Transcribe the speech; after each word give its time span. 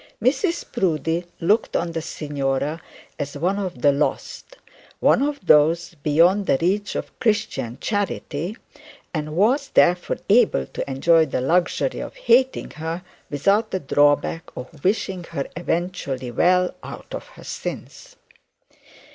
Mrs 0.19 0.65
Proudie 0.71 1.25
looked 1.39 1.75
on 1.75 1.91
the 1.91 2.01
signora 2.01 2.81
as 3.19 3.37
one 3.37 3.59
of 3.59 3.81
the 3.83 3.91
lost, 3.91 4.57
one 4.99 5.21
of 5.21 5.39
those 5.45 5.93
beyond 6.01 6.47
the 6.47 6.57
reach 6.59 6.95
of 6.95 7.19
Christian 7.19 7.77
charity, 7.79 8.57
and 9.13 9.35
was 9.35 9.69
therefore 9.75 10.17
able 10.27 10.65
to 10.65 10.89
enjoy 10.89 11.27
the 11.27 11.39
luxury 11.39 11.99
of 11.99 12.15
hating 12.15 12.71
her, 12.71 13.03
without 13.29 13.69
the 13.69 13.79
drawback 13.79 14.49
of 14.57 14.83
wishing 14.83 15.23
her 15.25 15.45
eventually 15.55 16.31
well 16.31 16.73
out 16.81 17.13
of 17.13 17.27
her 17.37 17.43
sins. 17.43 18.15